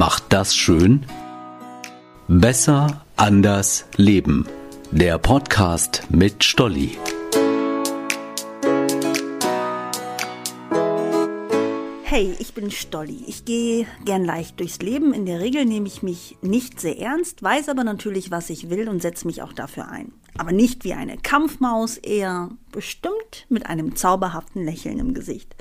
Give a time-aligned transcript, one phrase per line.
[0.00, 1.04] macht das schön?
[2.26, 4.46] Besser, anders, leben.
[4.90, 6.96] Der Podcast mit Stolli.
[12.02, 13.24] Hey, ich bin Stolli.
[13.26, 15.12] Ich gehe gern leicht durchs Leben.
[15.12, 18.88] In der Regel nehme ich mich nicht sehr ernst, weiß aber natürlich, was ich will
[18.88, 20.12] und setze mich auch dafür ein.
[20.38, 25.54] Aber nicht wie eine Kampfmaus, eher bestimmt mit einem zauberhaften Lächeln im Gesicht.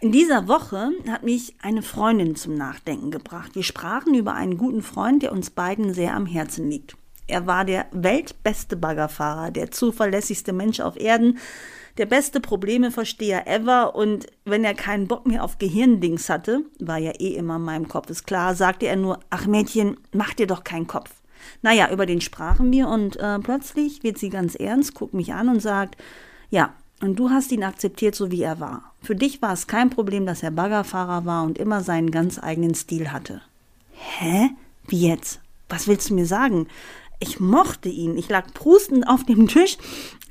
[0.00, 3.56] In dieser Woche hat mich eine Freundin zum Nachdenken gebracht.
[3.56, 6.96] Wir sprachen über einen guten Freund, der uns beiden sehr am Herzen liegt.
[7.26, 11.38] Er war der weltbeste Baggerfahrer, der zuverlässigste Mensch auf Erden,
[11.98, 17.10] der beste Problemeversteher ever und wenn er keinen Bock mehr auf Gehirndings hatte, war ja
[17.18, 20.62] eh immer in meinem Kopf, ist klar, sagte er nur, ach Mädchen, mach dir doch
[20.62, 21.10] keinen Kopf.
[21.60, 25.48] Naja, über den sprachen wir und äh, plötzlich wird sie ganz ernst, guckt mich an
[25.48, 25.96] und sagt,
[26.50, 28.92] ja, und du hast ihn akzeptiert, so wie er war.
[29.02, 32.74] Für dich war es kein Problem, dass er Baggerfahrer war und immer seinen ganz eigenen
[32.74, 33.40] Stil hatte.
[33.92, 34.50] Hä?
[34.86, 35.40] Wie jetzt?
[35.68, 36.66] Was willst du mir sagen?
[37.20, 38.16] Ich mochte ihn.
[38.16, 39.76] Ich lag prustend auf dem Tisch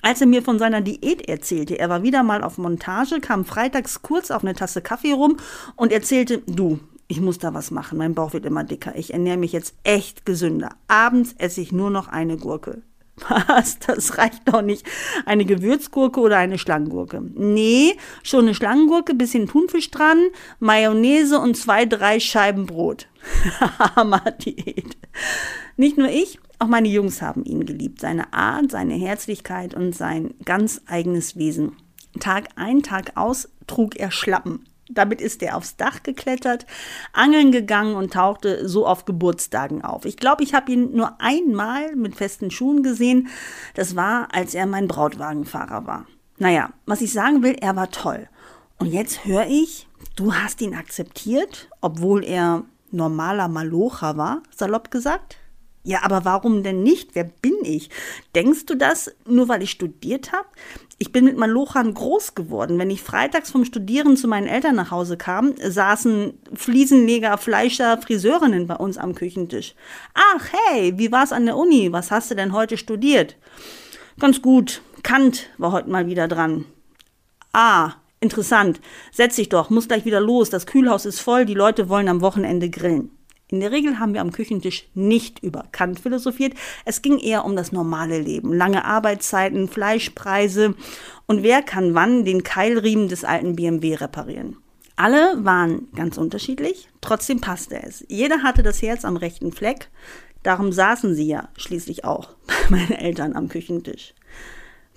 [0.02, 4.02] als er mir von seiner Diät erzählte, er war wieder mal auf Montage, kam freitags
[4.02, 5.38] kurz auf eine Tasse Kaffee rum
[5.76, 9.38] und erzählte, du, ich muss da was machen, mein Bauch wird immer dicker, ich ernähre
[9.38, 10.70] mich jetzt echt gesünder.
[10.88, 12.84] Abends esse ich nur noch eine Gurke.
[13.28, 13.80] Was?
[13.80, 14.86] Das reicht doch nicht.
[15.26, 17.22] Eine Gewürzgurke oder eine Schlangengurke.
[17.34, 20.28] Nee, schon eine Schlangengurke, bisschen Thunfisch dran,
[20.60, 23.08] Mayonnaise und zwei, drei Scheiben Brot.
[23.96, 24.98] Hammer-Diät.
[25.76, 28.02] Nicht nur ich, auch meine Jungs haben ihn geliebt.
[28.02, 31.74] Seine Art, seine Herzlichkeit und sein ganz eigenes Wesen.
[32.20, 34.66] Tag ein, Tag aus trug er Schlappen.
[34.90, 36.66] Damit ist er aufs Dach geklettert,
[37.14, 40.06] angeln gegangen und tauchte so auf Geburtstagen auf.
[40.06, 43.28] Ich glaube, ich habe ihn nur einmal mit festen Schuhen gesehen.
[43.74, 46.06] Das war, als er mein Brautwagenfahrer war.
[46.38, 48.30] Naja, was ich sagen will, er war toll.
[48.80, 55.38] Und jetzt höre ich, du hast ihn akzeptiert, obwohl er normaler Malocher war, salopp gesagt.
[55.88, 57.16] Ja, aber warum denn nicht?
[57.16, 57.90] Wer bin ich?
[58.36, 60.50] Denkst du das nur, weil ich studiert habe?
[60.98, 62.78] Ich bin mit Malochan groß geworden.
[62.78, 68.68] Wenn ich freitags vom Studieren zu meinen Eltern nach Hause kam, saßen Fliesenleger, Fleischer, Friseurinnen
[68.68, 69.76] bei uns am Küchentisch.
[70.14, 71.94] Ach, hey, wie war's an der Uni?
[71.94, 73.38] Was hast du denn heute studiert?
[74.20, 74.82] Ganz gut.
[75.04, 76.66] Kant war heute mal wieder dran.
[77.54, 78.82] Ah, interessant.
[79.14, 80.50] Setz dich doch, muss gleich wieder los.
[80.50, 83.17] Das Kühlhaus ist voll, die Leute wollen am Wochenende grillen.
[83.50, 86.54] In der Regel haben wir am Küchentisch nicht über Kant philosophiert.
[86.84, 88.54] Es ging eher um das normale Leben.
[88.54, 90.76] Lange Arbeitszeiten, Fleischpreise
[91.28, 94.58] und wer kann wann den Keilriemen des alten BMW reparieren.
[94.98, 98.04] Alle waren ganz unterschiedlich, trotzdem passte es.
[98.10, 99.90] Jeder hatte das Herz am rechten Fleck.
[100.44, 104.14] Darum saßen sie ja schließlich auch bei meinen Eltern am Küchentisch.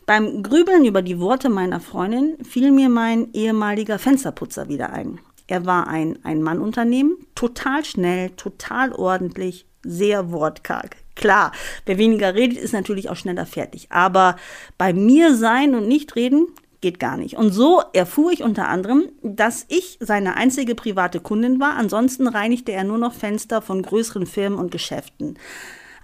[0.06, 5.21] Beim Grübeln über die Worte meiner Freundin fiel mir mein ehemaliger Fensterputzer wieder ein.
[5.50, 10.97] Er war ein Ein-Mann-Unternehmen, total schnell, total ordentlich, sehr wortkarg.
[11.16, 11.50] Klar,
[11.87, 13.89] wer weniger redet, ist natürlich auch schneller fertig.
[13.91, 14.37] Aber
[14.78, 16.47] bei mir sein und nicht reden
[16.81, 17.37] geht gar nicht.
[17.37, 21.75] Und so erfuhr ich unter anderem, dass ich seine einzige private Kundin war.
[21.75, 25.37] Ansonsten reinigte er nur noch Fenster von größeren Firmen und Geschäften.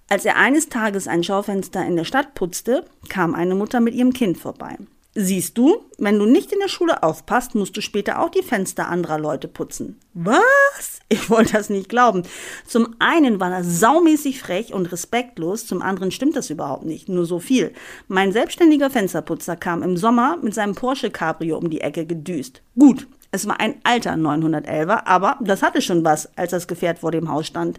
[0.09, 4.13] Als er eines Tages ein Schaufenster in der Stadt putzte, kam eine Mutter mit ihrem
[4.13, 4.77] Kind vorbei.
[5.19, 8.89] Siehst du, wenn du nicht in der Schule aufpasst, musst du später auch die Fenster
[8.89, 9.99] anderer Leute putzen.
[10.13, 11.01] Was?
[11.09, 12.25] Ich wollte das nicht glauben.
[12.67, 17.09] Zum einen war er saumäßig frech und respektlos, zum anderen stimmt das überhaupt nicht.
[17.09, 17.73] Nur so viel.
[18.09, 22.61] Mein selbstständiger Fensterputzer kam im Sommer mit seinem Porsche Cabrio um die Ecke gedüst.
[22.79, 27.11] Gut, es war ein alter 911er, aber das hatte schon was, als das Gefährt vor
[27.11, 27.79] dem Haus stand.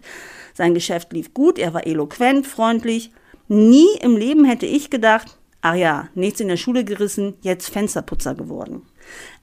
[0.54, 3.12] Sein Geschäft lief gut, er war eloquent, freundlich.
[3.46, 8.34] Nie im Leben hätte ich gedacht, Ach ja, nichts in der Schule gerissen, jetzt Fensterputzer
[8.34, 8.82] geworden.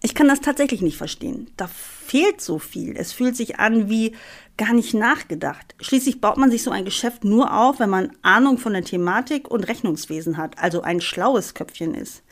[0.02, 1.50] Ich kann das tatsächlich nicht verstehen.
[1.58, 2.96] Da fehlt so viel.
[2.96, 4.14] Es fühlt sich an wie
[4.58, 5.76] gar nicht nachgedacht.
[5.82, 9.50] Schließlich baut man sich so ein Geschäft nur auf, wenn man Ahnung von der Thematik
[9.50, 12.24] und Rechnungswesen hat, also ein schlaues Köpfchen ist.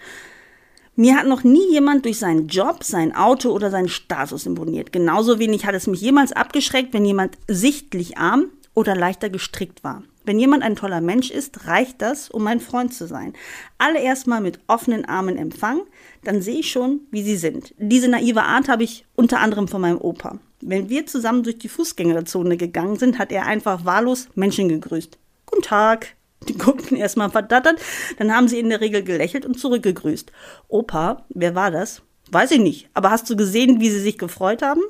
[0.96, 4.94] Mir hat noch nie jemand durch seinen Job, sein Auto oder seinen Status imponiert.
[4.94, 8.46] Genauso wenig hat es mich jemals abgeschreckt, wenn jemand sichtlich arm
[8.76, 10.04] oder leichter gestrickt war.
[10.26, 13.34] Wenn jemand ein toller Mensch ist, reicht das, um mein Freund zu sein.
[13.78, 15.84] Alle erstmal mit offenen Armen empfangen,
[16.24, 17.74] dann sehe ich schon, wie sie sind.
[17.78, 20.40] Diese naive Art habe ich unter anderem von meinem Opa.
[20.62, 25.18] Wenn wir zusammen durch die Fußgängerzone gegangen sind, hat er einfach wahllos Menschen gegrüßt.
[25.46, 26.16] Guten Tag.
[26.50, 27.80] Die guckten erstmal verdattert,
[28.18, 30.30] dann haben sie in der Regel gelächelt und zurückgegrüßt.
[30.68, 32.02] Opa, wer war das?
[32.32, 34.82] Weiß ich nicht, aber hast du gesehen, wie sie sich gefreut haben?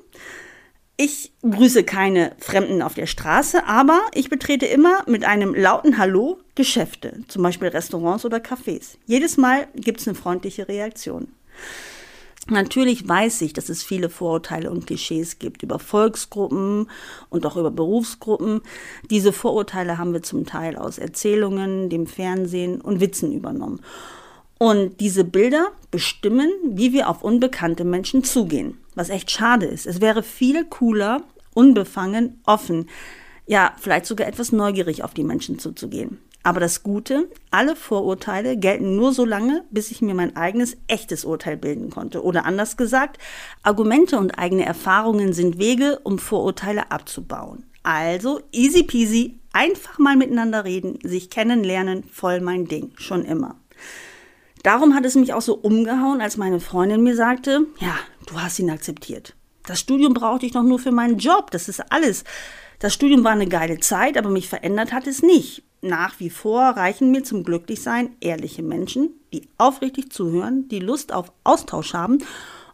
[0.96, 6.40] Ich grüße keine Fremden auf der Straße, aber ich betrete immer mit einem lauten Hallo
[6.54, 8.98] Geschäfte, zum Beispiel Restaurants oder Cafés.
[9.08, 11.30] Jedes Mal gibt es eine freundliche Reaktion.
[12.48, 16.90] Natürlich weiß ich, dass es viele Vorurteile und Klischees gibt über Volksgruppen
[17.30, 18.62] und auch über Berufsgruppen.
[19.10, 23.80] Diese Vorurteile haben wir zum Teil aus Erzählungen, dem Fernsehen und Witzen übernommen.
[24.64, 28.78] Und diese Bilder bestimmen, wie wir auf unbekannte Menschen zugehen.
[28.96, 29.86] Was echt schade ist.
[29.86, 31.22] Es wäre viel cooler,
[31.54, 32.88] unbefangen, offen,
[33.46, 36.20] ja, vielleicht sogar etwas neugierig auf die Menschen zuzugehen.
[36.44, 41.26] Aber das Gute, alle Vorurteile gelten nur so lange, bis ich mir mein eigenes echtes
[41.26, 42.24] Urteil bilden konnte.
[42.24, 43.18] Oder anders gesagt,
[43.64, 47.66] Argumente und eigene Erfahrungen sind Wege, um Vorurteile abzubauen.
[47.84, 53.58] Also easy peasy, einfach mal miteinander reden, sich kennenlernen, voll mein Ding, schon immer.
[54.64, 57.96] Darum hat es mich auch so umgehauen, als meine Freundin mir sagte, ja,
[58.26, 59.36] du hast ihn akzeptiert.
[59.68, 62.24] Das Studium brauchte ich doch nur für meinen Job, das ist alles.
[62.80, 66.62] Das Studium war eine geile Zeit, aber mich verändert hat es nicht nach wie vor
[66.62, 72.20] reichen mir zum Glücklichsein ehrliche Menschen, die aufrichtig zuhören, die Lust auf Austausch haben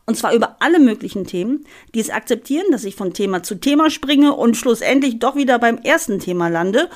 [0.06, 3.90] und zwar über alle möglichen Themen, die es akzeptieren, dass ich von Thema zu Thema
[3.90, 6.90] springe und schlussendlich doch wieder beim ersten Thema lande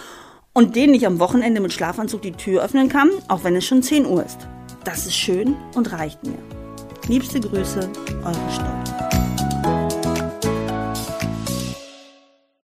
[0.53, 3.83] und denen ich am Wochenende mit Schlafanzug die Tür öffnen kann, auch wenn es schon
[3.83, 4.47] 10 Uhr ist.
[4.83, 6.37] Das ist schön und reicht mir.
[7.07, 7.89] Liebste Grüße,
[8.23, 9.32] eure Stolz.